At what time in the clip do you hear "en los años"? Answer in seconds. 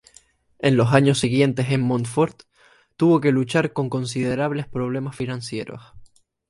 0.57-1.19